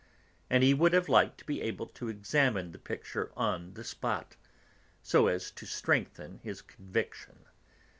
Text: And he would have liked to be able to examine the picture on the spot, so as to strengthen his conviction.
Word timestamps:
And 0.49 0.63
he 0.63 0.73
would 0.73 0.93
have 0.93 1.09
liked 1.09 1.37
to 1.37 1.45
be 1.45 1.61
able 1.61 1.85
to 1.85 2.07
examine 2.07 2.71
the 2.71 2.79
picture 2.79 3.31
on 3.37 3.75
the 3.75 3.83
spot, 3.83 4.35
so 5.03 5.27
as 5.27 5.51
to 5.51 5.67
strengthen 5.67 6.39
his 6.41 6.63
conviction. 6.63 7.45